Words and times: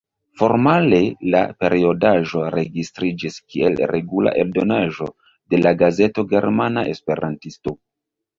Formale 0.41 0.99
la 1.33 1.41
periodaĵo 1.63 2.41
registriĝis 2.55 3.37
kiel 3.51 3.77
regula 3.93 4.33
aldonaĵo 4.45 5.11
de 5.55 5.61
la 5.67 5.75
gazeto 5.85 6.27
Germana 6.33 6.87
Esperantisto. 6.97 7.77